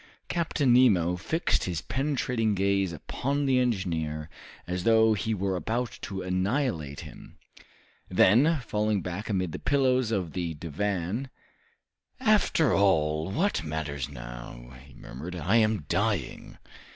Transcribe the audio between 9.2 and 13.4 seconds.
amid the pillows of the divan, "After all,